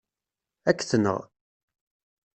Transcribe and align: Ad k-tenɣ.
Ad 0.69 0.75
k-tenɣ. 0.77 1.19